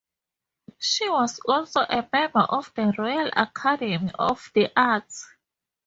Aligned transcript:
She 0.79 1.07
was 1.11 1.39
also 1.47 1.81
a 1.81 2.09
member 2.11 2.39
of 2.39 2.73
the 2.73 2.91
Royal 2.97 3.29
Academy 3.35 4.09
of 4.17 4.49
the 4.55 4.71
Arts. 4.75 5.27